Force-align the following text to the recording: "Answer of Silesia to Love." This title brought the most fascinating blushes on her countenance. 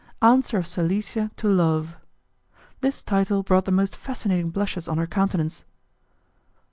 "Answer 0.23 0.57
of 0.57 0.65
Silesia 0.65 1.29
to 1.37 1.47
Love." 1.47 1.95
This 2.79 3.03
title 3.03 3.43
brought 3.43 3.65
the 3.65 3.71
most 3.71 3.95
fascinating 3.95 4.49
blushes 4.49 4.87
on 4.87 4.97
her 4.97 5.05
countenance. 5.05 5.63